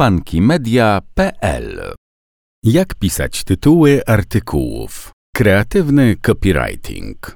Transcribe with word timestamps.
funkymedia.pl 0.00 1.92
Jak 2.64 2.94
pisać 2.94 3.44
tytuły 3.44 4.02
artykułów? 4.06 5.10
Kreatywny 5.36 6.16
copywriting. 6.16 7.34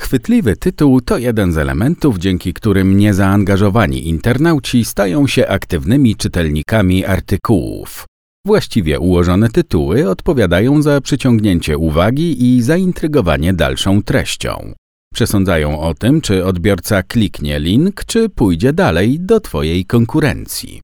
Chwytliwy 0.00 0.56
tytuł 0.56 1.00
to 1.00 1.18
jeden 1.18 1.52
z 1.52 1.58
elementów, 1.58 2.18
dzięki 2.18 2.54
którym 2.54 2.96
niezaangażowani 2.96 4.08
internauci 4.08 4.84
stają 4.84 5.26
się 5.26 5.48
aktywnymi 5.48 6.16
czytelnikami 6.16 7.04
artykułów. 7.04 8.04
Właściwie 8.46 9.00
ułożone 9.00 9.48
tytuły 9.48 10.10
odpowiadają 10.10 10.82
za 10.82 11.00
przyciągnięcie 11.00 11.78
uwagi 11.78 12.44
i 12.44 12.62
zaintrygowanie 12.62 13.52
dalszą 13.52 14.02
treścią. 14.02 14.72
Przesądzają 15.14 15.80
o 15.80 15.94
tym, 15.94 16.20
czy 16.20 16.44
odbiorca 16.44 17.02
kliknie 17.02 17.60
link, 17.60 18.04
czy 18.04 18.28
pójdzie 18.28 18.72
dalej 18.72 19.20
do 19.20 19.40
Twojej 19.40 19.84
konkurencji. 19.86 20.80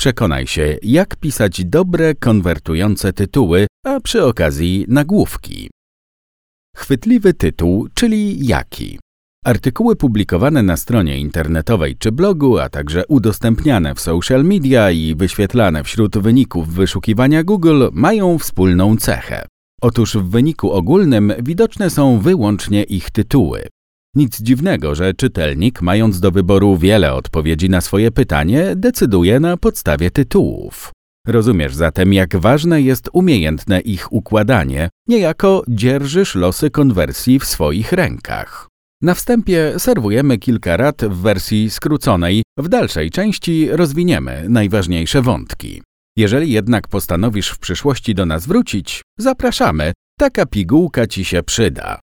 Przekonaj 0.00 0.46
się, 0.46 0.76
jak 0.82 1.16
pisać 1.16 1.64
dobre, 1.64 2.14
konwertujące 2.14 3.12
tytuły, 3.12 3.66
a 3.86 4.00
przy 4.00 4.24
okazji 4.24 4.84
nagłówki. 4.88 5.70
Chwytliwy 6.76 7.34
tytuł, 7.34 7.88
czyli 7.94 8.46
jaki? 8.46 8.98
Artykuły 9.44 9.96
publikowane 9.96 10.62
na 10.62 10.76
stronie 10.76 11.18
internetowej 11.18 11.96
czy 11.96 12.12
blogu, 12.12 12.58
a 12.58 12.68
także 12.68 13.06
udostępniane 13.06 13.94
w 13.94 14.00
social 14.00 14.44
media 14.44 14.90
i 14.90 15.14
wyświetlane 15.14 15.84
wśród 15.84 16.18
wyników 16.18 16.68
wyszukiwania 16.68 17.44
Google 17.44 17.88
mają 17.92 18.38
wspólną 18.38 18.96
cechę. 18.96 19.46
Otóż 19.82 20.16
w 20.16 20.30
wyniku 20.30 20.72
ogólnym 20.72 21.32
widoczne 21.42 21.90
są 21.90 22.18
wyłącznie 22.18 22.82
ich 22.82 23.10
tytuły. 23.10 23.68
Nic 24.14 24.40
dziwnego, 24.42 24.94
że 24.94 25.14
czytelnik, 25.14 25.82
mając 25.82 26.20
do 26.20 26.30
wyboru 26.30 26.76
wiele 26.76 27.14
odpowiedzi 27.14 27.70
na 27.70 27.80
swoje 27.80 28.10
pytanie, 28.10 28.72
decyduje 28.76 29.40
na 29.40 29.56
podstawie 29.56 30.10
tytułów. 30.10 30.92
Rozumiesz 31.26 31.74
zatem, 31.74 32.12
jak 32.12 32.36
ważne 32.36 32.82
jest 32.82 33.10
umiejętne 33.12 33.80
ich 33.80 34.12
układanie, 34.12 34.88
niejako 35.08 35.62
dzierżysz 35.68 36.34
losy 36.34 36.70
konwersji 36.70 37.38
w 37.38 37.44
swoich 37.44 37.92
rękach. 37.92 38.68
Na 39.02 39.14
wstępie 39.14 39.74
serwujemy 39.78 40.38
kilka 40.38 40.76
rad 40.76 41.04
w 41.04 41.16
wersji 41.16 41.70
skróconej, 41.70 42.42
w 42.58 42.68
dalszej 42.68 43.10
części 43.10 43.68
rozwiniemy 43.70 44.46
najważniejsze 44.48 45.22
wątki. 45.22 45.82
Jeżeli 46.16 46.52
jednak 46.52 46.88
postanowisz 46.88 47.48
w 47.48 47.58
przyszłości 47.58 48.14
do 48.14 48.26
nas 48.26 48.46
wrócić, 48.46 49.02
zapraszamy, 49.18 49.92
taka 50.18 50.46
pigułka 50.46 51.06
ci 51.06 51.24
się 51.24 51.42
przyda. 51.42 52.00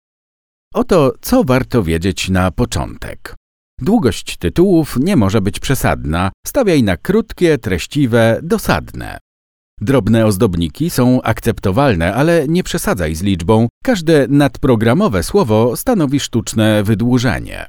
Oto 0.72 1.12
co 1.20 1.44
warto 1.44 1.82
wiedzieć 1.82 2.28
na 2.28 2.50
początek. 2.50 3.34
Długość 3.80 4.36
tytułów 4.36 4.96
nie 5.00 5.16
może 5.16 5.40
być 5.40 5.60
przesadna, 5.60 6.30
stawiaj 6.46 6.82
na 6.82 6.96
krótkie, 6.96 7.58
treściwe, 7.58 8.40
dosadne. 8.42 9.18
Drobne 9.80 10.26
ozdobniki 10.26 10.90
są 10.90 11.22
akceptowalne, 11.22 12.14
ale 12.14 12.48
nie 12.48 12.62
przesadzaj 12.62 13.14
z 13.14 13.22
liczbą. 13.22 13.68
Każde 13.84 14.26
nadprogramowe 14.28 15.22
słowo 15.22 15.76
stanowi 15.76 16.20
sztuczne 16.20 16.82
wydłużenie. 16.82 17.66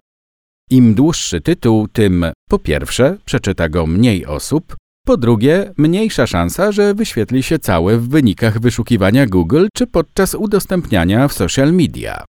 Im 0.69 0.93
dłuższy 0.93 1.41
tytuł, 1.41 1.87
tym 1.87 2.25
po 2.49 2.59
pierwsze 2.59 3.17
przeczyta 3.25 3.69
go 3.69 3.87
mniej 3.87 4.25
osób, 4.25 4.75
po 5.05 5.17
drugie 5.17 5.73
mniejsza 5.77 6.27
szansa, 6.27 6.71
że 6.71 6.93
wyświetli 6.93 7.43
się 7.43 7.59
cały 7.59 7.97
w 7.97 8.09
wynikach 8.09 8.59
wyszukiwania 8.59 9.25
Google 9.25 9.67
czy 9.73 9.87
podczas 9.87 10.35
udostępniania 10.35 11.27
w 11.27 11.33
social 11.33 11.73
media. 11.73 12.25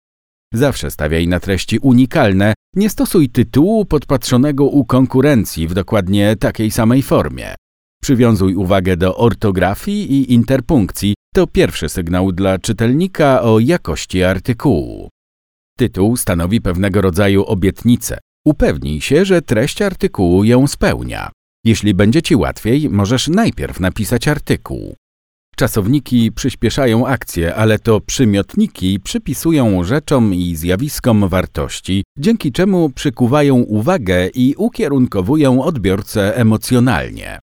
Zawsze 0.55 0.91
stawiaj 0.91 1.29
na 1.29 1.41
treści 1.41 1.79
unikalne, 1.79 2.55
nie 2.77 2.91
stosuj 2.91 3.29
tytułu 3.29 3.85
podpatrzonego 3.85 4.65
u 4.65 4.85
konkurencji 4.85 5.69
w 5.69 5.75
dokładnie 5.75 6.37
takiej 6.37 6.71
samej 6.71 7.03
formie. 7.03 7.55
Przywiązuj 8.03 8.55
uwagę 8.55 8.97
do 8.97 9.17
ortografii 9.17 10.13
i 10.13 10.33
interpunkcji. 10.33 11.15
To 11.35 11.47
pierwszy 11.47 11.89
sygnał 11.89 12.33
dla 12.33 12.59
czytelnika 12.59 13.43
o 13.43 13.59
jakości 13.59 14.23
artykułu. 14.23 15.09
Tytuł 15.79 16.17
stanowi 16.17 16.61
pewnego 16.61 17.01
rodzaju 17.01 17.45
obietnicę. 17.45 18.19
Upewnij 18.45 19.01
się, 19.01 19.25
że 19.25 19.43
treść 19.43 19.83
artykułu 19.83 20.45
ją 20.45 20.67
spełnia. 20.67 21.31
Jeśli 21.65 21.95
będzie 21.95 22.23
Ci 22.23 22.37
łatwiej, 22.37 22.89
możesz 22.89 23.29
najpierw 23.29 23.81
napisać 23.81 24.29
artykuł. 24.29 24.95
Czasowniki 25.61 26.33
przyspieszają 26.33 27.07
akcję, 27.07 27.55
ale 27.55 27.79
to 27.79 28.01
przymiotniki 28.01 29.01
przypisują 29.01 29.85
rzeczom 29.85 30.35
i 30.35 30.57
zjawiskom 30.57 31.29
wartości, 31.29 32.05
dzięki 32.19 32.53
czemu 32.53 32.91
przykuwają 32.91 33.57
uwagę 33.57 34.29
i 34.35 34.55
ukierunkowują 34.59 35.63
odbiorcę 35.63 36.37
emocjonalnie. 36.37 37.39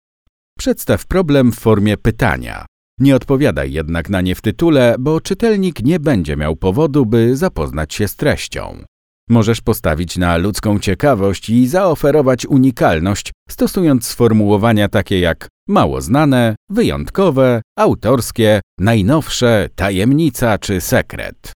Przedstaw 0.57 1.05
problem 1.05 1.51
w 1.51 1.59
formie 1.59 1.97
pytania. 1.97 2.65
Nie 2.99 3.15
odpowiadaj 3.15 3.71
jednak 3.71 4.09
na 4.09 4.21
nie 4.21 4.35
w 4.35 4.41
tytule, 4.41 4.95
bo 4.99 5.21
czytelnik 5.21 5.83
nie 5.83 5.99
będzie 5.99 6.37
miał 6.37 6.55
powodu, 6.55 7.05
by 7.05 7.37
zapoznać 7.37 7.93
się 7.93 8.07
z 8.07 8.15
treścią. 8.15 8.83
Możesz 9.29 9.61
postawić 9.61 10.17
na 10.17 10.37
ludzką 10.37 10.79
ciekawość 10.79 11.49
i 11.49 11.67
zaoferować 11.67 12.45
unikalność, 12.45 13.31
stosując 13.49 14.07
sformułowania 14.07 14.89
takie 14.89 15.19
jak 15.19 15.47
mało 15.67 16.01
znane, 16.01 16.55
wyjątkowe, 16.69 17.61
autorskie, 17.77 18.61
najnowsze, 18.79 19.69
tajemnica 19.75 20.57
czy 20.57 20.81
sekret. 20.81 21.53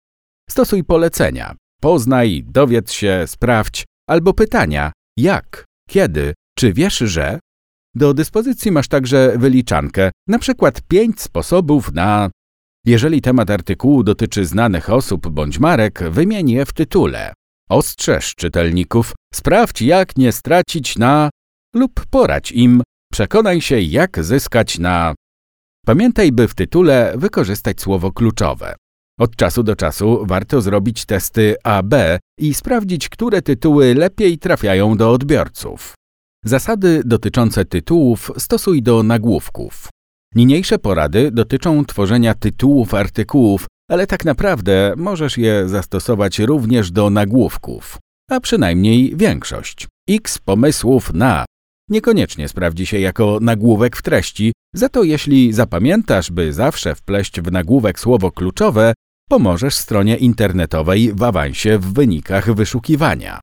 Stosuj 0.50 0.84
polecenia. 0.84 1.56
Poznaj, 1.82 2.44
dowiedz 2.48 2.92
się, 2.92 3.24
sprawdź, 3.28 3.86
albo 4.10 4.34
pytania 4.34 4.92
jak, 5.18 5.66
kiedy, 5.90 6.34
czy 6.58 6.74
wiesz, 6.74 6.98
że? 6.98 7.40
Do 7.96 8.14
dyspozycji 8.14 8.72
masz 8.72 8.88
także 8.88 9.34
wyliczankę, 9.38 10.12
na 10.28 10.40
przykład 10.40 10.82
pięć 10.82 11.22
sposobów 11.22 11.94
na... 11.94 12.30
Jeżeli 12.86 13.22
temat 13.22 13.50
artykułu 13.50 14.04
dotyczy 14.04 14.46
znanych 14.46 14.90
osób 14.90 15.28
bądź 15.28 15.60
marek, 15.60 16.04
wymień 16.10 16.50
je 16.50 16.66
w 16.66 16.74
tytule. 16.74 17.34
Ostrzeż 17.70 18.36
czytelników, 18.36 19.14
sprawdź 19.34 19.82
jak 19.82 20.18
nie 20.18 20.32
stracić 20.32 20.98
na 20.98 21.30
lub 21.76 22.06
poradź 22.10 22.52
im, 22.52 22.82
przekonaj 23.20 23.62
się 23.62 23.82
jak 23.82 24.24
zyskać 24.24 24.80
na. 24.80 25.16
Pamiętaj, 25.86 26.32
by 26.32 26.48
w 26.48 26.56
tytule 26.56 27.14
wykorzystać 27.18 27.82
słowo 27.82 28.12
kluczowe. 28.12 28.76
Od 29.20 29.36
czasu 29.36 29.64
do 29.64 29.76
czasu 29.76 30.26
warto 30.26 30.62
zrobić 30.62 31.06
testy 31.06 31.56
AB 31.64 31.94
i 32.40 32.54
sprawdzić, 32.54 33.10
które 33.10 33.42
tytuły 33.42 33.96
lepiej 33.96 34.38
trafiają 34.38 34.98
do 34.98 35.12
odbiorców. 35.12 35.94
Zasady 36.46 37.02
dotyczące 37.06 37.66
tytułów 37.66 38.32
stosuj 38.38 38.82
do 38.84 39.04
nagłówków. 39.04 39.88
Niniejsze 40.36 40.80
porady 40.80 41.32
dotyczą 41.32 41.86
tworzenia 41.86 42.34
tytułów 42.34 42.94
artykułów, 42.94 43.68
ale 43.92 44.08
tak 44.08 44.26
naprawdę 44.26 44.94
możesz 44.98 45.38
je 45.38 45.70
zastosować 45.70 46.40
również 46.40 46.92
do 46.92 47.10
nagłówków, 47.10 47.98
a 48.30 48.40
przynajmniej 48.40 49.16
większość. 49.16 49.88
X 50.10 50.38
pomysłów 50.38 51.14
na 51.14 51.46
niekoniecznie 51.90 52.48
sprawdzi 52.48 52.86
się 52.86 53.00
jako 53.00 53.38
nagłówek 53.42 53.96
w 53.98 54.02
treści, 54.02 54.54
za 54.74 54.90
to 54.90 55.04
jeśli 55.04 55.54
zapamiętasz, 55.54 56.32
by 56.32 56.54
zawsze 56.54 56.96
wpleść 56.96 57.42
w 57.42 57.52
nagłówek 57.52 58.00
słowo 58.00 58.32
kluczowe, 58.32 58.94
pomożesz 59.30 59.76
stronie 59.76 60.18
internetowej 60.18 61.14
w 61.14 61.24
awansie 61.24 61.78
w 61.78 61.94
wynikach 61.94 62.54
wyszukiwania. 62.54 63.40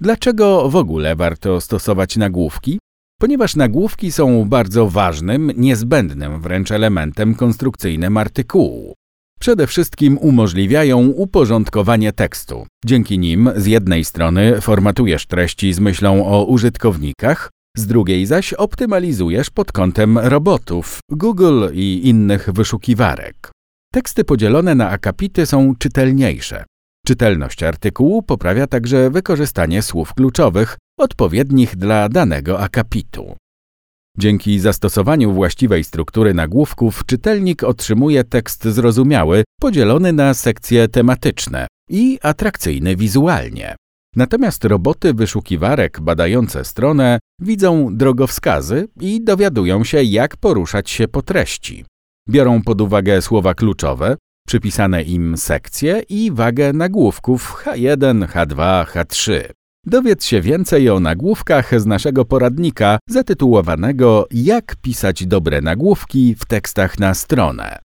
Dlaczego 0.00 0.68
w 0.68 0.76
ogóle 0.76 1.16
warto 1.16 1.60
stosować 1.60 2.16
nagłówki? 2.16 2.78
Ponieważ 3.20 3.56
nagłówki 3.56 4.12
są 4.12 4.44
bardzo 4.44 4.88
ważnym, 4.88 5.52
niezbędnym 5.56 6.40
wręcz 6.40 6.70
elementem 6.70 7.34
konstrukcyjnym 7.34 8.16
artykułu. 8.16 8.94
Przede 9.40 9.66
wszystkim 9.66 10.18
umożliwiają 10.18 11.06
uporządkowanie 11.06 12.12
tekstu. 12.12 12.66
Dzięki 12.84 13.18
nim 13.18 13.50
z 13.56 13.66
jednej 13.66 14.04
strony 14.04 14.60
formatujesz 14.60 15.26
treści 15.26 15.72
z 15.72 15.80
myślą 15.80 16.26
o 16.26 16.44
użytkownikach, 16.44 17.50
z 17.76 17.86
drugiej 17.86 18.26
zaś 18.26 18.52
optymalizujesz 18.52 19.50
pod 19.50 19.72
kątem 19.72 20.18
robotów, 20.18 20.98
Google 21.10 21.64
i 21.72 22.00
innych 22.04 22.52
wyszukiwarek. 22.52 23.50
Teksty 23.92 24.24
podzielone 24.24 24.74
na 24.74 24.90
akapity 24.90 25.46
są 25.46 25.74
czytelniejsze. 25.78 26.64
Czytelność 27.06 27.62
artykułu 27.62 28.22
poprawia 28.22 28.66
także 28.66 29.10
wykorzystanie 29.10 29.82
słów 29.82 30.14
kluczowych, 30.14 30.76
odpowiednich 30.98 31.76
dla 31.76 32.08
danego 32.08 32.60
akapitu. 32.60 33.36
Dzięki 34.18 34.60
zastosowaniu 34.60 35.32
właściwej 35.32 35.84
struktury 35.84 36.34
nagłówków 36.34 37.06
czytelnik 37.06 37.64
otrzymuje 37.64 38.24
tekst 38.24 38.64
zrozumiały, 38.64 39.44
podzielony 39.60 40.12
na 40.12 40.34
sekcje 40.34 40.88
tematyczne 40.88 41.66
i 41.90 42.18
atrakcyjny 42.22 42.96
wizualnie. 42.96 43.76
Natomiast 44.16 44.64
roboty 44.64 45.14
wyszukiwarek 45.14 46.00
badające 46.00 46.64
stronę 46.64 47.18
widzą 47.40 47.96
drogowskazy 47.96 48.88
i 49.00 49.24
dowiadują 49.24 49.84
się, 49.84 50.02
jak 50.02 50.36
poruszać 50.36 50.90
się 50.90 51.08
po 51.08 51.22
treści. 51.22 51.84
Biorą 52.28 52.62
pod 52.62 52.80
uwagę 52.80 53.22
słowa 53.22 53.54
kluczowe, 53.54 54.16
przypisane 54.46 55.02
im 55.02 55.36
sekcje 55.36 56.02
i 56.08 56.32
wagę 56.32 56.72
nagłówków 56.72 57.64
H1, 57.64 58.26
H2, 58.26 58.84
H3. 58.84 59.50
Dowiedz 59.86 60.24
się 60.24 60.40
więcej 60.40 60.90
o 60.90 61.00
nagłówkach 61.00 61.80
z 61.80 61.86
naszego 61.86 62.24
poradnika 62.24 62.98
zatytułowanego 63.08 64.26
Jak 64.30 64.76
pisać 64.76 65.26
dobre 65.26 65.60
nagłówki 65.60 66.34
w 66.34 66.44
tekstach 66.44 66.98
na 66.98 67.14
stronę. 67.14 67.78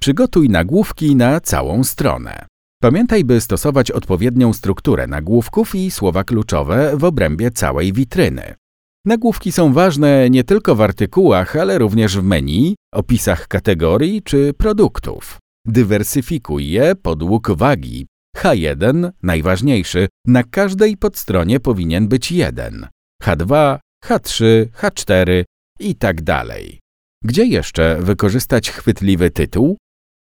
Przygotuj 0.00 0.48
nagłówki 0.48 1.16
na 1.16 1.40
całą 1.40 1.84
stronę. 1.84 2.46
Pamiętaj, 2.82 3.24
by 3.24 3.40
stosować 3.40 3.90
odpowiednią 3.90 4.52
strukturę 4.52 5.06
nagłówków 5.06 5.74
i 5.74 5.90
słowa 5.90 6.24
kluczowe 6.24 6.96
w 6.96 7.04
obrębie 7.04 7.50
całej 7.50 7.92
witryny. 7.92 8.54
Nagłówki 9.04 9.52
są 9.52 9.72
ważne 9.72 10.30
nie 10.30 10.44
tylko 10.44 10.74
w 10.74 10.80
artykułach, 10.80 11.56
ale 11.56 11.78
również 11.78 12.18
w 12.18 12.22
menu, 12.22 12.74
opisach 12.94 13.48
kategorii 13.48 14.22
czy 14.22 14.54
produktów. 14.54 15.38
Dywersyfikuj 15.66 16.68
je 16.70 16.94
podług 16.94 17.50
wagi. 17.50 18.06
H1, 18.36 19.10
najważniejszy, 19.22 20.08
na 20.26 20.42
każdej 20.42 20.96
podstronie 20.96 21.60
powinien 21.60 22.08
być 22.08 22.32
jeden. 22.32 22.86
H2, 23.22 23.78
H3, 24.04 24.66
H4 24.66 25.44
i 25.80 25.94
tak 25.94 26.22
dalej. 26.22 26.80
Gdzie 27.24 27.44
jeszcze 27.44 27.98
wykorzystać 28.00 28.70
chwytliwy 28.70 29.30
tytuł? 29.30 29.76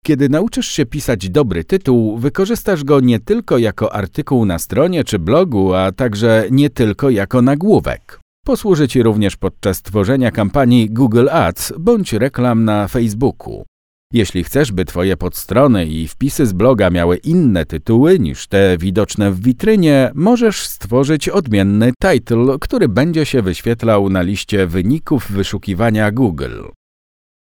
Kiedy 0.07 0.29
nauczysz 0.29 0.67
się 0.67 0.87
pisać 0.87 1.31
dobry 1.31 1.65
tytuł, 1.65 2.19
wykorzystasz 2.19 2.85
go 2.85 3.01
nie 3.01 3.21
tylko 3.21 3.59
jako 3.59 3.95
artykuł 3.95 4.45
na 4.45 4.59
stronie 4.59 5.05
czy 5.05 5.19
blogu, 5.19 5.75
a 5.75 5.93
także 5.93 6.47
nie 6.51 6.71
tylko 6.71 7.11
jako 7.11 7.43
nagłówek. 7.43 8.21
Posłuży 8.47 8.89
Ci 8.89 9.03
również 9.03 9.37
podczas 9.37 9.83
tworzenia 9.83 10.31
kampanii 10.31 10.91
Google 10.91 11.29
Ads 11.31 11.73
bądź 11.79 12.13
reklam 12.13 12.65
na 12.65 12.89
Facebooku. 12.89 13.65
Jeśli 14.13 14.45
chcesz, 14.45 14.73
by 14.73 14.85
Twoje 14.85 15.17
podstrony 15.17 15.87
i 15.87 16.09
wpisy 16.09 16.47
z 16.47 16.53
bloga 16.53 16.91
miały 16.91 17.17
inne 17.17 17.67
tytuły 17.67 18.19
niż 18.19 18.47
te 18.47 18.79
widoczne 18.79 19.33
w 19.33 19.41
witrynie, 19.41 20.11
możesz 20.15 20.67
stworzyć 20.67 21.29
odmienny 21.29 21.93
title, 22.03 22.57
który 22.61 22.89
będzie 22.89 23.27
się 23.27 23.43
wyświetlał 23.43 24.11
na 24.11 24.23
liście 24.23 24.67
wyników 24.67 25.31
wyszukiwania 25.31 26.11
Google. 26.11 26.63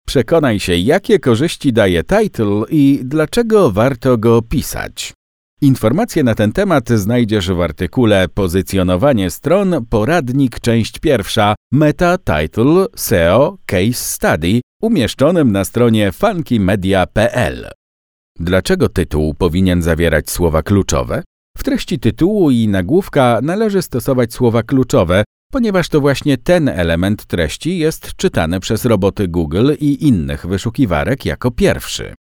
Przekonaj 0.07 0.59
się, 0.59 0.75
jakie 0.75 1.19
korzyści 1.19 1.73
daje 1.73 2.03
title 2.03 2.63
i 2.69 2.99
dlaczego 3.03 3.71
warto 3.71 4.17
go 4.17 4.41
pisać. 4.41 5.13
Informacje 5.61 6.23
na 6.23 6.35
ten 6.35 6.51
temat 6.51 6.89
znajdziesz 6.89 7.51
w 7.51 7.61
artykule 7.61 8.27
Pozycjonowanie 8.27 9.31
stron, 9.31 9.85
poradnik, 9.89 10.59
część 10.59 10.99
pierwsza, 10.99 11.55
Meta 11.71 12.17
Title 12.17 12.85
SEO 12.95 13.57
Case 13.65 13.93
Study, 13.93 14.61
umieszczonym 14.81 15.51
na 15.51 15.65
stronie 15.65 16.11
funkymedia.pl. 16.11 17.69
Dlaczego 18.39 18.89
tytuł 18.89 19.33
powinien 19.33 19.81
zawierać 19.81 20.29
słowa 20.29 20.63
kluczowe? 20.63 21.23
W 21.57 21.63
treści 21.63 21.99
tytułu 21.99 22.51
i 22.51 22.67
nagłówka 22.67 23.39
należy 23.43 23.81
stosować 23.81 24.33
słowa 24.33 24.63
kluczowe, 24.63 25.23
ponieważ 25.51 25.89
to 25.89 26.01
właśnie 26.01 26.37
ten 26.37 26.69
element 26.69 27.25
treści 27.25 27.77
jest 27.77 28.15
czytany 28.15 28.59
przez 28.59 28.85
roboty 28.85 29.27
Google 29.27 29.71
i 29.79 30.07
innych 30.07 30.45
wyszukiwarek 30.45 31.25
jako 31.25 31.51
pierwszy. 31.51 32.13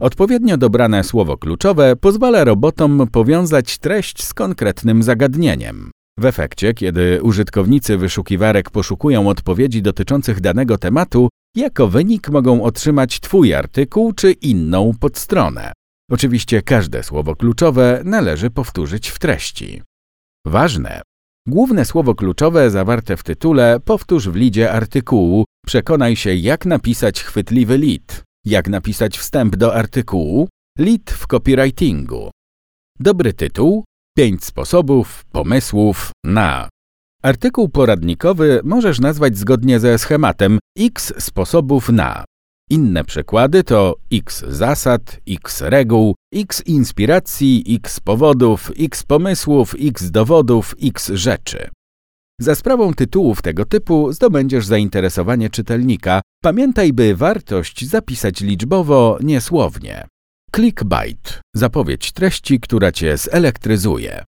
Odpowiednio 0.00 0.56
dobrane 0.56 1.04
słowo 1.04 1.36
kluczowe 1.36 1.96
pozwala 1.96 2.44
robotom 2.44 3.06
powiązać 3.12 3.78
treść 3.78 4.24
z 4.24 4.34
konkretnym 4.34 5.02
zagadnieniem. 5.02 5.90
W 6.18 6.24
efekcie, 6.24 6.74
kiedy 6.74 7.22
użytkownicy 7.22 7.96
wyszukiwarek 7.96 8.70
poszukują 8.70 9.28
odpowiedzi 9.28 9.82
dotyczących 9.82 10.40
danego 10.40 10.78
tematu, 10.78 11.28
jako 11.56 11.88
wynik 11.88 12.28
mogą 12.28 12.62
otrzymać 12.62 13.20
Twój 13.20 13.54
artykuł 13.54 14.12
czy 14.12 14.32
inną 14.32 14.92
podstronę. 15.00 15.72
Oczywiście 16.10 16.62
każde 16.62 17.02
słowo 17.02 17.36
kluczowe 17.36 18.02
należy 18.04 18.50
powtórzyć 18.50 19.08
w 19.08 19.18
treści. 19.18 19.82
Ważne! 20.46 21.02
Główne 21.46 21.84
słowo 21.84 22.14
kluczowe 22.14 22.70
zawarte 22.70 23.16
w 23.16 23.22
tytule 23.22 23.80
powtórz 23.80 24.28
w 24.28 24.34
lidzie 24.34 24.72
artykułu. 24.72 25.44
Przekonaj 25.66 26.16
się, 26.16 26.34
jak 26.34 26.66
napisać 26.66 27.22
chwytliwy 27.22 27.78
lead, 27.78 28.22
jak 28.46 28.68
napisać 28.68 29.18
wstęp 29.18 29.56
do 29.56 29.74
artykułu, 29.74 30.48
lead 30.78 31.10
w 31.10 31.26
copywritingu. 31.26 32.30
Dobry 33.00 33.32
tytuł, 33.32 33.84
pięć 34.16 34.44
sposobów, 34.44 35.24
pomysłów 35.32 36.10
na. 36.24 36.68
Artykuł 37.22 37.68
poradnikowy 37.68 38.60
możesz 38.64 39.00
nazwać 39.00 39.38
zgodnie 39.38 39.80
ze 39.80 39.98
schematem 39.98 40.58
X 40.78 41.12
sposobów 41.18 41.88
na. 41.88 42.24
Inne 42.72 43.04
przykłady 43.04 43.64
to 43.64 43.94
X 44.12 44.44
zasad, 44.48 45.20
X 45.28 45.60
reguł, 45.60 46.14
X 46.34 46.62
inspiracji, 46.66 47.64
X 47.68 48.00
powodów, 48.00 48.70
X 48.78 49.02
pomysłów, 49.02 49.74
X 49.80 50.10
dowodów, 50.10 50.74
X 50.82 51.10
rzeczy. 51.14 51.68
Za 52.40 52.54
sprawą 52.54 52.94
tytułów 52.94 53.42
tego 53.42 53.64
typu 53.64 54.12
zdobędziesz 54.12 54.66
zainteresowanie 54.66 55.50
czytelnika. 55.50 56.20
Pamiętaj, 56.42 56.92
by 56.92 57.16
wartość 57.16 57.88
zapisać 57.88 58.40
liczbowo, 58.40 59.18
niesłownie. 59.22 60.06
Clickbait 60.56 61.40
zapowiedź 61.56 62.12
treści, 62.12 62.60
która 62.60 62.92
cię 62.92 63.16
zelektryzuje. 63.16 64.24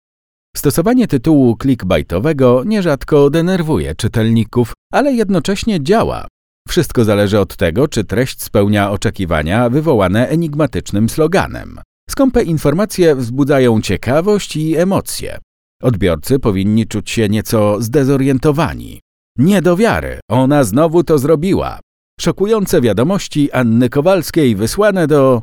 Stosowanie 0.56 1.06
tytułu 1.06 1.56
clickbaitowego 1.62 2.64
nierzadko 2.64 3.30
denerwuje 3.30 3.94
czytelników, 3.94 4.72
ale 4.92 5.12
jednocześnie 5.12 5.82
działa. 5.82 6.26
Wszystko 6.68 7.04
zależy 7.04 7.40
od 7.40 7.56
tego, 7.56 7.88
czy 7.88 8.04
treść 8.04 8.42
spełnia 8.42 8.90
oczekiwania 8.90 9.70
wywołane 9.70 10.28
enigmatycznym 10.28 11.08
sloganem. 11.08 11.80
Skąpe 12.10 12.42
informacje 12.42 13.14
wzbudzają 13.14 13.80
ciekawość 13.80 14.56
i 14.56 14.76
emocje. 14.76 15.38
Odbiorcy 15.82 16.38
powinni 16.38 16.86
czuć 16.86 17.10
się 17.10 17.28
nieco 17.28 17.82
zdezorientowani. 17.82 19.00
Nie 19.38 19.62
do 19.62 19.76
wiary, 19.76 20.20
ona 20.30 20.64
znowu 20.64 21.04
to 21.04 21.18
zrobiła. 21.18 21.80
Szokujące 22.20 22.80
wiadomości 22.80 23.52
Anny 23.52 23.88
Kowalskiej 23.88 24.56
wysłane 24.56 25.06
do... 25.06 25.42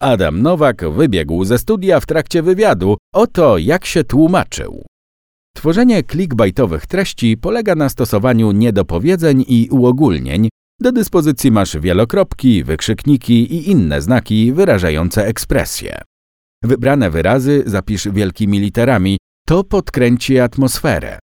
Adam 0.00 0.42
Nowak 0.42 0.90
wybiegł 0.90 1.44
ze 1.44 1.58
studia 1.58 2.00
w 2.00 2.06
trakcie 2.06 2.42
wywiadu. 2.42 2.96
Oto 3.14 3.58
jak 3.58 3.84
się 3.84 4.04
tłumaczył. 4.04 4.84
Tworzenie 5.56 6.02
clickbaitowych 6.02 6.86
treści 6.86 7.36
polega 7.36 7.74
na 7.74 7.88
stosowaniu 7.88 8.52
niedopowiedzeń 8.52 9.44
i 9.48 9.68
uogólnień. 9.70 10.48
Do 10.80 10.92
dyspozycji 10.92 11.50
masz 11.50 11.78
wielokropki, 11.78 12.64
wykrzykniki 12.64 13.54
i 13.54 13.70
inne 13.70 14.02
znaki 14.02 14.52
wyrażające 14.52 15.26
ekspresję. 15.26 16.02
Wybrane 16.64 17.10
wyrazy 17.10 17.62
zapisz 17.66 18.08
wielkimi 18.08 18.60
literami, 18.60 19.18
to 19.46 19.64
podkręci 19.64 20.38
atmosferę. 20.38 21.18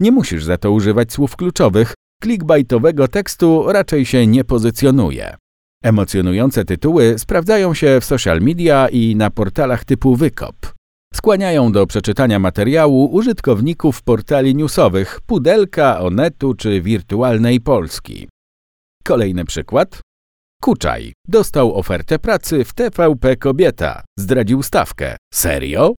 Nie 0.00 0.12
musisz 0.12 0.44
za 0.44 0.58
to 0.58 0.72
używać 0.72 1.12
słów 1.12 1.36
kluczowych, 1.36 1.94
clickbaitowego 2.22 3.08
tekstu 3.08 3.72
raczej 3.72 4.06
się 4.06 4.26
nie 4.26 4.44
pozycjonuje. 4.44 5.36
Emocjonujące 5.82 6.64
tytuły 6.64 7.18
sprawdzają 7.18 7.74
się 7.74 8.00
w 8.00 8.04
social 8.04 8.40
media 8.40 8.88
i 8.88 9.16
na 9.16 9.30
portalach 9.30 9.84
typu 9.84 10.16
Wykop. 10.16 10.56
Skłaniają 11.14 11.72
do 11.72 11.86
przeczytania 11.86 12.38
materiału 12.38 13.06
użytkowników 13.14 14.02
portali 14.02 14.54
newsowych 14.54 15.20
Pudelka, 15.26 16.00
Onetu 16.00 16.54
czy 16.54 16.80
Wirtualnej 16.80 17.60
Polski. 17.60 18.28
Kolejny 19.06 19.44
przykład. 19.44 20.00
Kuczaj 20.62 21.12
dostał 21.28 21.74
ofertę 21.74 22.18
pracy 22.18 22.64
w 22.64 22.72
TVP 22.72 23.36
Kobieta. 23.36 24.04
Zdradził 24.18 24.62
stawkę. 24.62 25.16
Serio? 25.34 25.94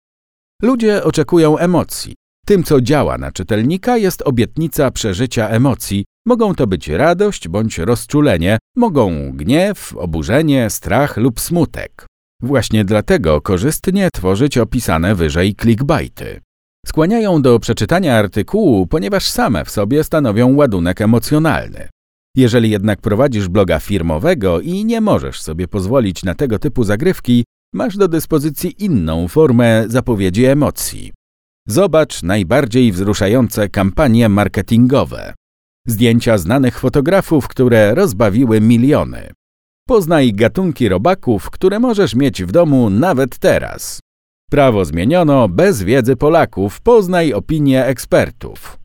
Ludzie 0.61 1.03
oczekują 1.03 1.57
emocji. 1.57 2.15
Tym, 2.45 2.63
co 2.63 2.81
działa 2.81 3.17
na 3.17 3.31
czytelnika, 3.31 3.97
jest 3.97 4.21
obietnica 4.21 4.91
przeżycia 4.91 5.49
emocji. 5.49 6.05
Mogą 6.27 6.55
to 6.55 6.67
być 6.67 6.87
radość 6.87 7.47
bądź 7.47 7.77
rozczulenie, 7.77 8.57
mogą 8.75 9.31
gniew, 9.31 9.93
oburzenie, 9.97 10.69
strach 10.69 11.17
lub 11.17 11.39
smutek. 11.39 12.05
Właśnie 12.41 12.85
dlatego 12.85 13.41
korzystnie 13.41 14.09
tworzyć 14.13 14.57
opisane 14.57 15.15
wyżej 15.15 15.55
clickbaity. 15.55 16.41
Skłaniają 16.85 17.41
do 17.41 17.59
przeczytania 17.59 18.17
artykułu, 18.17 18.87
ponieważ 18.87 19.29
same 19.29 19.65
w 19.65 19.69
sobie 19.71 20.03
stanowią 20.03 20.55
ładunek 20.55 21.01
emocjonalny. 21.01 21.89
Jeżeli 22.35 22.69
jednak 22.69 23.01
prowadzisz 23.01 23.47
bloga 23.47 23.79
firmowego 23.79 24.61
i 24.61 24.85
nie 24.85 25.01
możesz 25.01 25.41
sobie 25.41 25.67
pozwolić 25.67 26.23
na 26.23 26.35
tego 26.35 26.59
typu 26.59 26.83
zagrywki, 26.83 27.43
masz 27.73 27.97
do 27.97 28.07
dyspozycji 28.07 28.83
inną 28.83 29.27
formę 29.27 29.85
zapowiedzi 29.87 30.45
emocji. 30.45 31.13
Zobacz 31.67 32.23
najbardziej 32.23 32.91
wzruszające 32.91 33.69
kampanie 33.69 34.29
marketingowe. 34.29 35.33
Zdjęcia 35.87 36.37
znanych 36.37 36.79
fotografów, 36.79 37.47
które 37.47 37.95
rozbawiły 37.95 38.61
miliony. 38.61 39.31
Poznaj 39.87 40.33
gatunki 40.33 40.89
robaków, 40.89 41.49
które 41.49 41.79
możesz 41.79 42.15
mieć 42.15 42.43
w 42.43 42.51
domu 42.51 42.89
nawet 42.89 43.39
teraz. 43.39 43.99
Prawo 44.51 44.85
zmieniono 44.85 45.49
bez 45.49 45.83
wiedzy 45.83 46.15
Polaków. 46.15 46.81
Poznaj 46.81 47.33
opinie 47.33 47.85
ekspertów. 47.85 48.79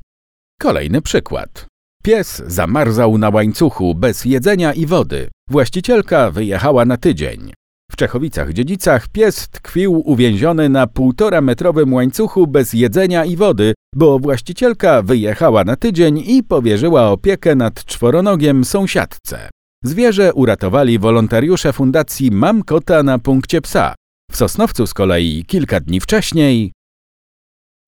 Kolejny 0.60 1.02
przykład. 1.02 1.69
Pies 2.02 2.42
zamarzał 2.46 3.18
na 3.18 3.28
łańcuchu 3.28 3.94
bez 3.94 4.24
jedzenia 4.24 4.72
i 4.72 4.86
wody. 4.86 5.28
Właścicielka 5.50 6.30
wyjechała 6.30 6.84
na 6.84 6.96
tydzień. 6.96 7.52
W 7.90 7.96
Czechowicach-Dziedzicach 7.96 9.08
pies 9.12 9.48
tkwił 9.48 10.02
uwięziony 10.10 10.68
na 10.68 10.86
półtora 10.86 11.40
metrowym 11.40 11.92
łańcuchu 11.92 12.46
bez 12.46 12.72
jedzenia 12.72 13.24
i 13.24 13.36
wody, 13.36 13.74
bo 13.94 14.18
właścicielka 14.18 15.02
wyjechała 15.02 15.64
na 15.64 15.76
tydzień 15.76 16.22
i 16.26 16.42
powierzyła 16.42 17.10
opiekę 17.10 17.54
nad 17.54 17.84
czworonogiem 17.84 18.64
sąsiadce. 18.64 19.50
Zwierzę 19.84 20.34
uratowali 20.34 20.98
wolontariusze 20.98 21.72
fundacji 21.72 22.30
Mam 22.30 22.62
Kota 22.62 23.02
na 23.02 23.18
punkcie 23.18 23.60
psa. 23.60 23.94
W 24.32 24.36
Sosnowcu 24.36 24.86
z 24.86 24.94
kolei 24.94 25.44
kilka 25.46 25.80
dni 25.80 26.00
wcześniej 26.00 26.72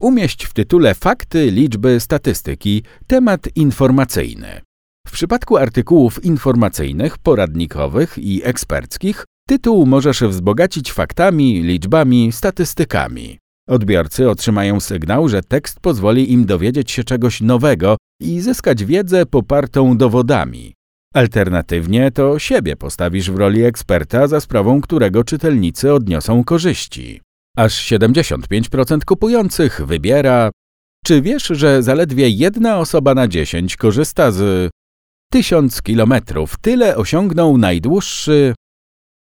umieść 0.02 0.44
w 0.44 0.52
tytule 0.52 0.94
fakty, 0.94 1.50
liczby, 1.50 2.00
statystyki, 2.00 2.82
temat 3.06 3.48
informacyjny. 3.56 4.60
W 5.06 5.12
przypadku 5.12 5.56
artykułów 5.56 6.24
informacyjnych, 6.24 7.18
poradnikowych 7.18 8.18
i 8.18 8.40
eksperckich 8.44 9.24
tytuł 9.48 9.86
możesz 9.86 10.20
wzbogacić 10.22 10.92
faktami, 10.92 11.62
liczbami, 11.62 12.32
statystykami. 12.32 13.38
Odbiorcy 13.68 14.30
otrzymają 14.30 14.80
sygnał, 14.80 15.28
że 15.28 15.42
tekst 15.42 15.80
pozwoli 15.80 16.32
im 16.32 16.44
dowiedzieć 16.44 16.90
się 16.90 17.04
czegoś 17.04 17.40
nowego 17.40 17.96
i 18.20 18.40
zyskać 18.40 18.84
wiedzę 18.84 19.26
popartą 19.26 19.96
dowodami. 19.96 20.74
Alternatywnie 21.14 22.10
to 22.10 22.38
siebie 22.38 22.76
postawisz 22.76 23.30
w 23.30 23.36
roli 23.36 23.62
eksperta, 23.62 24.26
za 24.26 24.40
sprawą 24.40 24.80
którego 24.80 25.24
czytelnicy 25.24 25.92
odniosą 25.92 26.44
korzyści. 26.44 27.20
Aż 27.56 27.92
75% 27.92 29.04
kupujących 29.04 29.80
wybiera. 29.86 30.50
Czy 31.04 31.22
wiesz, 31.22 31.46
że 31.46 31.82
zaledwie 31.82 32.28
jedna 32.28 32.78
osoba 32.78 33.14
na 33.14 33.28
10 33.28 33.76
korzysta 33.76 34.30
z 34.30 34.70
1000 35.32 35.82
kilometrów? 35.82 36.56
Tyle 36.60 36.96
osiągnął 36.96 37.58
najdłuższy. 37.58 38.54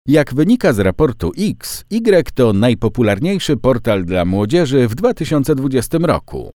Jak 0.07 0.35
wynika 0.35 0.73
z 0.73 0.79
raportu 0.79 1.33
X, 1.39 1.85
Y 1.91 2.33
to 2.35 2.53
najpopularniejszy 2.53 3.57
portal 3.57 4.05
dla 4.05 4.25
młodzieży 4.25 4.89
w 4.89 4.95
2020 4.95 5.99
roku. 5.99 6.51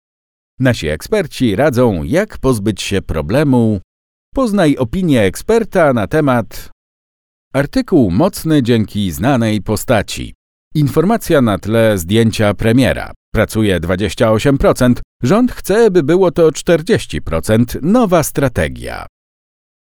Nasi 0.60 0.88
eksperci 0.88 1.56
radzą, 1.56 2.02
jak 2.02 2.38
pozbyć 2.38 2.82
się 2.82 3.02
problemu 3.02 3.80
Poznaj 4.34 4.76
opinię 4.76 5.22
eksperta 5.22 5.92
na 5.92 6.06
temat 6.06 6.70
Artykuł 7.54 8.10
mocny 8.10 8.62
dzięki 8.62 9.10
znanej 9.10 9.62
postaci. 9.62 10.34
Informacja 10.74 11.42
na 11.42 11.58
tle 11.58 11.98
zdjęcia 11.98 12.54
premiera. 12.54 13.12
Pracuje 13.34 13.80
28%, 13.80 14.94
rząd 15.22 15.52
chce, 15.52 15.90
by 15.90 16.02
było 16.02 16.30
to 16.30 16.48
40%, 16.48 17.82
nowa 17.82 18.22
strategia. 18.22 19.06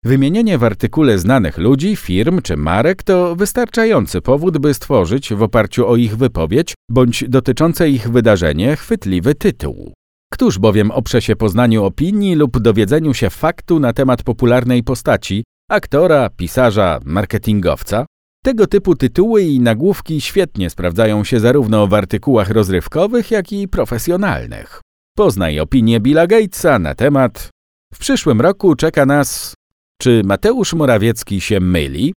Wymienienie 0.05 0.57
w 0.57 0.63
artykule 0.63 1.17
znanych 1.17 1.57
ludzi, 1.57 1.95
firm 1.95 2.41
czy 2.41 2.57
marek 2.57 3.03
to 3.03 3.35
wystarczający 3.35 4.21
powód, 4.21 4.57
by 4.57 4.73
stworzyć 4.73 5.33
w 5.33 5.43
oparciu 5.43 5.87
o 5.87 5.95
ich 5.95 6.17
wypowiedź 6.17 6.73
bądź 6.91 7.23
dotyczące 7.27 7.89
ich 7.89 8.09
wydarzenie 8.09 8.75
chwytliwy 8.75 9.35
tytuł. 9.35 9.93
Któż 10.33 10.59
bowiem 10.59 10.91
oprze 10.91 11.21
się 11.21 11.35
poznaniu 11.35 11.83
opinii 11.83 12.35
lub 12.35 12.59
dowiedzeniu 12.59 13.13
się 13.13 13.29
faktu 13.29 13.79
na 13.79 13.93
temat 13.93 14.23
popularnej 14.23 14.83
postaci, 14.83 15.43
aktora, 15.69 16.29
pisarza, 16.29 16.99
marketingowca? 17.05 18.05
Tego 18.45 18.67
typu 18.67 18.95
tytuły 18.95 19.43
i 19.43 19.59
nagłówki 19.59 20.21
świetnie 20.21 20.69
sprawdzają 20.69 21.23
się 21.23 21.39
zarówno 21.39 21.87
w 21.87 21.93
artykułach 21.93 22.49
rozrywkowych, 22.49 23.31
jak 23.31 23.51
i 23.51 23.67
profesjonalnych. 23.67 24.81
Poznaj 25.17 25.59
opinię 25.59 25.99
Billa 25.99 26.27
Gatesa 26.27 26.79
na 26.79 26.95
temat 26.95 27.49
W 27.93 27.97
przyszłym 27.97 28.41
roku 28.41 28.75
czeka 28.75 29.05
nas 29.05 29.53
Czy 30.01 30.21
Mateusz 30.25 30.73
Morawiecki 30.73 31.41
się 31.41 31.59
myli? 31.59 32.13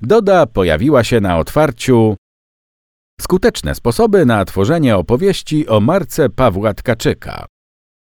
Doda 0.00 0.46
pojawiła 0.46 1.04
się 1.04 1.20
na 1.20 1.38
otwarciu 1.38 2.16
Skuteczne 3.20 3.74
sposoby 3.74 4.26
na 4.26 4.44
tworzenie 4.44 4.96
opowieści 4.96 5.68
o 5.68 5.80
marce 5.80 6.28
Pawła 6.28 6.74
Tkaczyka. 6.74 7.46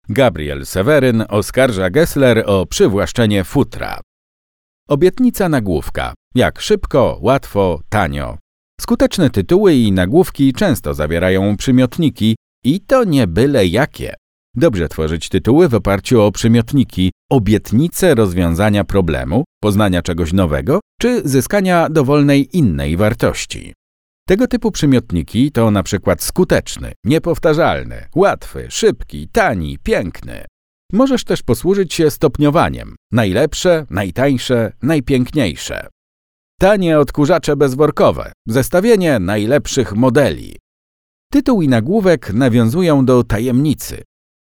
Gabriel 0.08 0.66
Seweryn 0.66 1.24
oskarża 1.28 1.90
Gessler 1.90 2.44
o 2.46 2.66
przywłaszczenie 2.66 3.44
futra. 3.44 4.00
Obietnica 4.90 5.48
nagłówka. 5.48 6.14
Jak 6.34 6.60
szybko, 6.60 7.18
łatwo, 7.22 7.80
tanio. 7.88 8.38
Skuteczne 8.80 9.30
tytuły 9.30 9.74
i 9.74 9.92
nagłówki 9.92 10.52
często 10.52 10.94
zawierają 10.94 11.56
przymiotniki 11.56 12.36
i 12.64 12.80
to 12.80 13.04
nie 13.04 13.26
byle 13.26 13.66
jakie. 13.66 14.14
Dobrze 14.56 14.88
tworzyć 14.88 15.28
tytuły 15.28 15.68
w 15.68 15.74
oparciu 15.74 16.22
o 16.22 16.32
przymiotniki, 16.32 17.12
obietnice 17.30 18.14
rozwiązania 18.14 18.84
problemu, 18.84 19.44
poznania 19.62 20.02
czegoś 20.02 20.32
nowego 20.32 20.80
czy 21.00 21.28
zyskania 21.28 21.88
dowolnej 21.88 22.56
innej 22.56 22.96
wartości. 22.96 23.74
Tego 24.28 24.46
typu 24.46 24.70
przymiotniki 24.70 25.52
to 25.52 25.70
na 25.70 25.82
przykład 25.82 26.22
skuteczny, 26.22 26.92
niepowtarzalny, 27.04 28.04
łatwy, 28.14 28.66
szybki, 28.70 29.28
tani, 29.28 29.78
piękny. 29.78 30.44
Możesz 30.92 31.24
też 31.24 31.42
posłużyć 31.42 31.94
się 31.94 32.10
stopniowaniem. 32.10 32.96
Najlepsze, 33.12 33.86
najtańsze, 33.90 34.72
najpiękniejsze. 34.82 35.86
Tanie 36.60 36.98
odkurzacze 36.98 37.56
bezworkowe. 37.56 38.32
Zestawienie 38.48 39.18
najlepszych 39.18 39.96
modeli. 39.96 40.56
Tytuł 41.32 41.62
i 41.62 41.68
nagłówek 41.68 42.32
nawiązują 42.32 43.04
do 43.04 43.24
tajemnicy. 43.24 44.02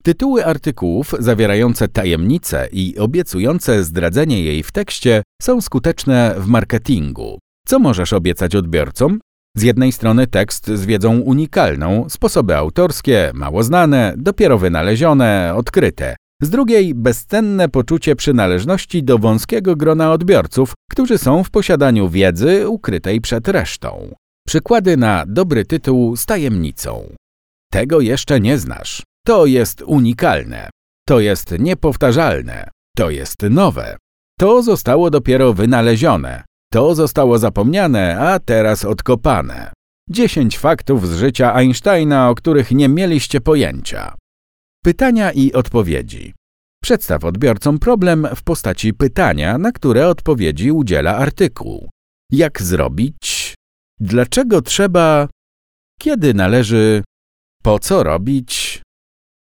Tytuły 0.03 0.45
artykułów 0.45 1.15
zawierające 1.19 1.87
tajemnicę 1.87 2.67
i 2.71 2.97
obiecujące 2.99 3.83
zdradzenie 3.83 4.43
jej 4.43 4.63
w 4.63 4.71
tekście 4.71 5.23
są 5.41 5.61
skuteczne 5.61 6.35
w 6.37 6.47
marketingu. 6.47 7.39
Co 7.67 7.79
możesz 7.79 8.13
obiecać 8.13 8.55
odbiorcom? 8.55 9.19
Z 9.57 9.61
jednej 9.61 9.91
strony 9.91 10.27
tekst 10.27 10.67
z 10.67 10.85
wiedzą 10.85 11.19
unikalną, 11.19 12.05
sposoby 12.09 12.55
autorskie, 12.55 13.31
mało 13.33 13.63
znane, 13.63 14.13
dopiero 14.17 14.57
wynalezione, 14.57 15.53
odkryte. 15.55 16.15
Z 16.41 16.49
drugiej 16.49 16.95
bezcenne 16.95 17.69
poczucie 17.69 18.15
przynależności 18.15 19.03
do 19.03 19.17
wąskiego 19.17 19.75
grona 19.75 20.11
odbiorców, 20.11 20.73
którzy 20.91 21.17
są 21.17 21.43
w 21.43 21.49
posiadaniu 21.49 22.09
wiedzy 22.09 22.69
ukrytej 22.69 23.21
przed 23.21 23.47
resztą. 23.47 24.15
Przykłady 24.47 24.97
na 24.97 25.23
dobry 25.27 25.65
tytuł 25.65 26.15
z 26.15 26.25
tajemnicą. 26.25 27.15
Tego 27.71 27.99
jeszcze 27.99 28.39
nie 28.39 28.57
znasz. 28.57 29.03
To 29.25 29.45
jest 29.45 29.81
unikalne. 29.81 30.69
To 31.07 31.19
jest 31.19 31.55
niepowtarzalne. 31.59 32.69
To 32.97 33.09
jest 33.09 33.41
nowe. 33.49 33.97
To 34.39 34.63
zostało 34.63 35.09
dopiero 35.09 35.53
wynalezione. 35.53 36.43
To 36.71 36.95
zostało 36.95 37.37
zapomniane, 37.37 38.19
a 38.19 38.39
teraz 38.39 38.85
odkopane. 38.85 39.73
10 40.09 40.57
faktów 40.57 41.07
z 41.07 41.17
życia 41.17 41.53
Einsteina, 41.53 42.29
o 42.29 42.35
których 42.35 42.71
nie 42.71 42.89
mieliście 42.89 43.41
pojęcia. 43.41 44.15
Pytania 44.83 45.31
i 45.31 45.53
odpowiedzi. 45.53 46.33
Przedstaw 46.83 47.23
odbiorcom 47.23 47.79
problem 47.79 48.27
w 48.35 48.43
postaci 48.43 48.93
pytania, 48.93 49.57
na 49.57 49.71
które 49.71 50.07
odpowiedzi 50.07 50.71
udziela 50.71 51.17
artykuł. 51.17 51.89
Jak 52.31 52.61
zrobić? 52.61 53.53
Dlaczego 53.99 54.61
trzeba? 54.61 55.27
Kiedy 55.99 56.33
należy? 56.33 57.03
Po 57.63 57.79
co 57.79 58.03
robić? 58.03 58.81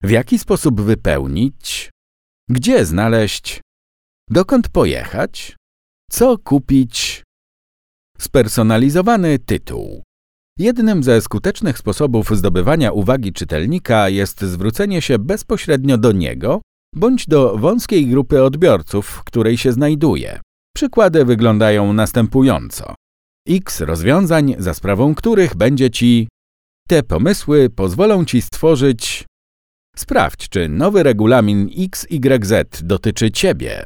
W 0.04 0.10
jaki 0.10 0.40
sposób 0.40 0.82
wypełnić? 0.82 1.90
Gdzie 2.50 2.86
znaleźć? 2.86 3.62
Dokąd 4.30 4.70
pojechać? 4.70 5.56
Co 6.12 6.38
kupić? 6.38 7.24
Spersonalizowany 8.18 9.40
tytuł. 9.40 10.04
Jednym 10.60 11.04
ze 11.04 11.22
skutecznych 11.22 11.78
sposobów 11.78 12.38
zdobywania 12.38 12.92
uwagi 12.92 13.34
czytelnika 13.34 14.10
jest 14.10 14.42
zwrócenie 14.42 15.02
się 15.02 15.20
bezpośrednio 15.20 15.98
do 15.98 16.12
niego 16.12 16.62
bądź 16.96 17.28
do 17.28 17.58
wąskiej 17.58 18.08
grupy 18.08 18.44
odbiorców, 18.44 19.08
w 19.08 19.24
której 19.24 19.58
się 19.58 19.72
znajduje. 19.72 20.40
Przykłady 20.76 21.26
wyglądają 21.26 21.94
następująco. 21.94 22.96
X 23.50 23.82
rozwiązań, 23.82 24.56
za 24.58 24.74
sprawą 24.74 25.16
których 25.16 25.56
będzie 25.56 25.90
Ci 25.90 26.28
te 26.88 27.04
pomysły 27.04 27.70
pozwolą 27.70 28.26
Ci 28.26 28.42
stworzyć 28.42 29.26
Sprawdź, 29.96 30.50
czy 30.50 30.70
nowy 30.70 31.04
regulamin 31.04 31.70
XYZ 31.78 32.54
dotyczy 32.84 33.32
Ciebie. 33.32 33.84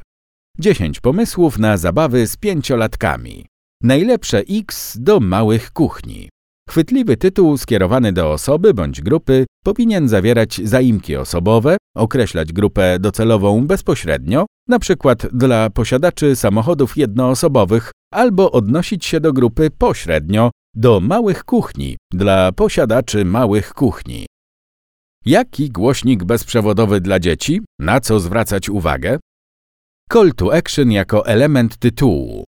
10 0.60 1.00
pomysłów 1.00 1.60
na 1.60 1.78
zabawy 1.78 2.28
z 2.28 2.38
pięciolatkami. 2.38 3.46
Najlepsze 3.84 4.40
X 4.50 4.98
do 5.00 5.20
małych 5.20 5.72
kuchni. 5.72 6.30
Chwytliwy 6.70 7.18
tytuł 7.18 7.58
skierowany 7.58 8.14
do 8.14 8.32
osoby 8.32 8.74
bądź 8.74 9.02
grupy 9.02 9.46
powinien 9.64 10.10
zawierać 10.10 10.62
zaimki 10.64 11.16
osobowe, 11.16 11.78
określać 11.96 12.54
grupę 12.54 13.00
docelową 13.00 13.68
bezpośrednio, 13.68 14.46
np. 14.70 15.16
dla 15.34 15.70
posiadaczy 15.70 16.36
samochodów 16.36 16.98
jednoosobowych, 16.98 17.92
albo 18.14 18.52
odnosić 18.52 19.06
się 19.06 19.20
do 19.20 19.34
grupy 19.34 19.70
pośrednio, 19.78 20.52
do 20.76 21.00
małych 21.00 21.44
kuchni, 21.44 21.98
dla 22.14 22.52
posiadaczy 22.52 23.26
małych 23.26 23.74
kuchni. 23.74 24.26
Jaki 25.26 25.70
głośnik 25.70 26.24
bezprzewodowy 26.24 27.02
dla 27.02 27.20
dzieci? 27.20 27.62
Na 27.80 28.00
co 28.00 28.20
zwracać 28.20 28.70
uwagę? 28.70 29.20
Call 30.14 30.32
to 30.36 30.54
action 30.54 30.92
jako 30.92 31.26
element 31.26 31.78
tytułu. 31.78 32.49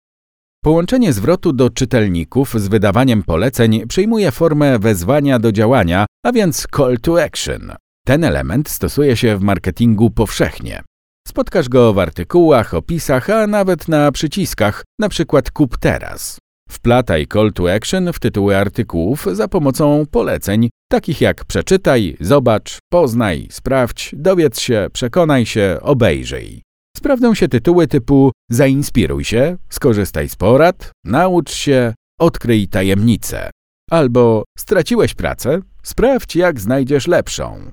Połączenie 0.65 1.13
zwrotu 1.13 1.53
do 1.53 1.71
czytelników 1.71 2.55
z 2.61 2.69
wydawaniem 2.69 3.23
poleceń 3.23 3.87
przyjmuje 3.87 4.31
formę 4.31 4.79
wezwania 4.79 5.39
do 5.39 5.53
działania, 5.53 6.07
a 6.27 6.33
więc 6.33 6.67
call 6.77 6.99
to 6.99 7.23
action. 7.23 7.73
Ten 8.07 8.25
element 8.25 8.69
stosuje 8.69 9.17
się 9.17 9.37
w 9.37 9.41
marketingu 9.41 10.11
powszechnie. 10.11 10.83
Spotkasz 11.29 11.69
go 11.69 11.93
w 11.93 11.99
artykułach, 11.99 12.75
opisach, 12.75 13.31
a 13.31 13.47
nawet 13.47 13.89
na 13.89 14.13
przyciskach, 14.13 14.85
np. 15.01 15.43
kup 15.53 15.77
teraz. 15.77 16.39
Wplataj 16.71 17.27
call 17.27 17.53
to 17.53 17.75
action 17.75 18.13
w 18.13 18.19
tytuły 18.19 18.57
artykułów 18.57 19.27
za 19.33 19.49
pomocą 19.49 20.05
poleceń, 20.11 20.69
takich 20.91 21.21
jak 21.21 21.45
przeczytaj, 21.45 22.17
zobacz, 22.21 22.79
poznaj, 22.93 23.49
sprawdź, 23.51 24.15
dowiedz 24.17 24.61
się, 24.61 24.89
przekonaj 24.93 25.47
się, 25.47 25.79
obejrzyj. 25.83 26.63
Sprawdzą 27.01 27.35
się 27.35 27.49
tytuły 27.49 27.87
typu 27.87 28.33
zainspiruj 28.51 29.25
się, 29.25 29.57
skorzystaj 29.69 30.29
z 30.29 30.37
porad, 30.37 30.91
naucz 31.05 31.53
się, 31.53 31.95
odkryj 32.19 32.69
tajemnicę. 32.69 33.51
Albo 33.91 34.45
straciłeś 34.59 35.15
pracę, 35.15 35.61
sprawdź 35.83 36.37
jak 36.37 36.61
znajdziesz 36.61 37.07
lepszą. 37.07 37.73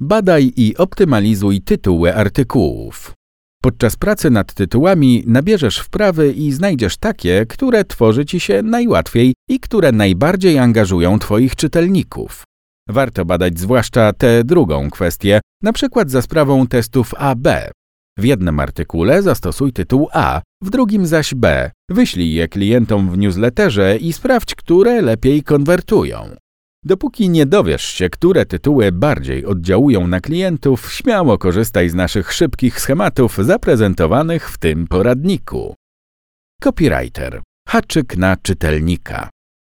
Badaj 0.00 0.52
i 0.56 0.76
optymalizuj 0.76 1.60
tytuły 1.60 2.14
artykułów. 2.14 3.12
Podczas 3.62 3.96
pracy 3.96 4.30
nad 4.30 4.54
tytułami 4.54 5.24
nabierzesz 5.26 5.78
wprawy 5.78 6.32
i 6.32 6.52
znajdziesz 6.52 6.96
takie, 6.96 7.46
które 7.46 7.84
tworzy 7.84 8.24
ci 8.24 8.40
się 8.40 8.62
najłatwiej 8.62 9.34
i 9.48 9.60
które 9.60 9.92
najbardziej 9.92 10.58
angażują 10.58 11.18
Twoich 11.18 11.56
czytelników. 11.56 12.44
Warto 12.88 13.24
badać 13.24 13.58
zwłaszcza 13.58 14.12
tę 14.12 14.44
drugą 14.44 14.90
kwestię, 14.90 15.40
na 15.62 15.72
przykład 15.72 16.10
za 16.10 16.22
sprawą 16.22 16.66
testów 16.66 17.14
AB. 17.14 17.48
W 18.18 18.24
jednym 18.24 18.60
artykule 18.60 19.22
zastosuj 19.22 19.72
tytuł 19.72 20.08
A, 20.12 20.42
w 20.62 20.70
drugim 20.70 21.06
zaś 21.06 21.34
B. 21.34 21.70
Wyślij 21.90 22.32
je 22.32 22.48
klientom 22.48 23.10
w 23.10 23.18
newsletterze 23.18 23.96
i 23.96 24.12
sprawdź, 24.12 24.54
które 24.54 25.02
lepiej 25.02 25.42
konwertują. 25.42 26.36
Dopóki 26.84 27.28
nie 27.28 27.46
dowiesz 27.46 27.82
się, 27.82 28.08
które 28.08 28.46
tytuły 28.46 28.92
bardziej 28.92 29.46
oddziałują 29.46 30.06
na 30.06 30.20
klientów, 30.20 30.92
śmiało 30.92 31.38
korzystaj 31.38 31.88
z 31.88 31.94
naszych 31.94 32.32
szybkich 32.32 32.80
schematów 32.80 33.36
zaprezentowanych 33.36 34.50
w 34.50 34.58
tym 34.58 34.86
poradniku. 34.86 35.74
Copywriter. 36.62 37.42
Haczyk 37.68 38.16
na 38.16 38.36
czytelnika. 38.36 39.30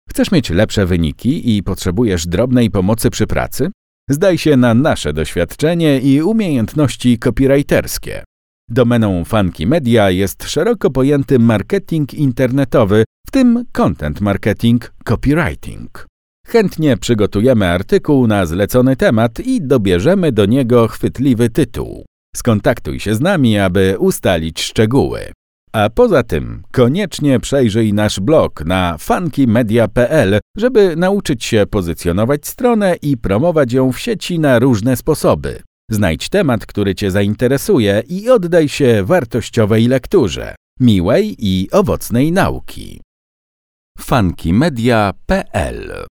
Chcesz 0.10 0.32
mieć 0.32 0.50
lepsze 0.50 0.86
wyniki 0.86 1.58
i 1.58 1.64
potrzebujesz 1.64 2.28
drobnej 2.28 2.70
pomocy 2.70 3.10
przy 3.10 3.28
pracy? 3.28 3.72
Zdaj 4.10 4.38
się 4.38 4.58
na 4.58 4.74
nasze 4.74 5.14
doświadczenie 5.14 6.00
i 6.00 6.22
umiejętności 6.22 7.20
copywriterskie. 7.20 8.24
Domeną 8.70 9.26
Funky 9.26 9.68
Media 9.68 10.10
jest 10.10 10.44
szeroko 10.44 10.90
pojęty 10.90 11.40
marketing 11.40 12.14
internetowy, 12.14 13.04
w 13.28 13.32
tym 13.32 13.66
content 13.72 14.22
marketing, 14.22 14.94
copywriting. 15.04 16.08
Chętnie 16.48 16.98
przygotujemy 16.98 17.68
artykuł 17.68 18.28
na 18.28 18.46
zlecony 18.46 18.96
temat 18.96 19.40
i 19.40 19.62
dobierzemy 19.62 20.32
do 20.32 20.46
niego 20.46 20.88
chwytliwy 20.88 21.50
tytuł. 21.50 22.06
Skontaktuj 22.36 23.00
się 23.00 23.16
z 23.16 23.22
nami, 23.22 23.60
aby 23.60 23.96
ustalić 24.00 24.62
szczegóły. 24.62 25.32
A 25.74 25.90
poza 25.90 26.24
tym 26.24 26.64
koniecznie 26.72 27.40
przejrzyj 27.40 27.94
nasz 27.94 28.20
blog 28.20 28.66
na 28.66 28.98
funkymedia.pl, 28.98 30.40
żeby 30.58 30.96
nauczyć 30.96 31.46
się 31.46 31.66
pozycjonować 31.70 32.48
stronę 32.48 32.96
i 33.02 33.18
promować 33.18 33.74
ją 33.74 33.92
w 33.92 34.00
sieci 34.00 34.40
na 34.40 34.60
różne 34.60 34.96
sposoby. 34.96 35.67
Znajdź 35.92 36.30
temat, 36.30 36.66
który 36.66 36.96
Cię 36.96 37.12
zainteresuje 37.12 38.04
i 38.08 38.30
oddaj 38.30 38.70
się 38.70 39.04
wartościowej 39.04 39.88
lekturze, 39.88 40.56
miłej 40.80 41.36
i 41.40 41.68
owocnej 41.72 42.32
nauki. 42.32 43.02
funkymedia.pl 44.00 46.08